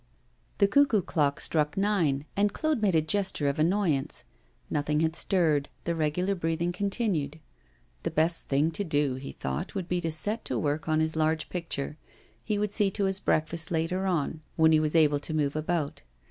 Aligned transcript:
The 0.57 0.67
cuckoo 0.67 1.03
clock 1.03 1.39
struck 1.39 1.77
nine, 1.77 2.25
and 2.35 2.51
Claude 2.53 2.81
made 2.81 2.95
a 2.95 3.03
gesture 3.03 3.47
of 3.47 3.59
annoyance. 3.59 4.23
Nothing 4.67 5.01
had 5.01 5.15
stirred; 5.15 5.69
the 5.83 5.93
regular 5.93 6.33
breathing 6.33 6.71
continued. 6.71 7.39
The 8.01 8.09
best 8.09 8.47
thing 8.47 8.71
to 8.71 8.83
do, 8.83 9.13
he 9.13 9.31
thought, 9.31 9.75
would 9.75 9.87
be 9.87 10.01
to 10.01 10.09
set 10.09 10.43
to 10.45 10.57
work 10.57 10.89
on 10.89 11.01
his 11.01 11.15
large 11.15 11.49
picture; 11.49 11.97
he 12.43 12.57
would 12.57 12.71
see 12.71 12.89
to 12.89 13.05
his 13.05 13.19
breakfast 13.19 13.69
later 13.69 14.07
on, 14.07 14.41
when 14.55 14.71
he 14.71 14.79
was 14.79 14.95
able 14.95 15.19
to 15.19 15.35
move 15.35 15.55
about. 15.55 16.01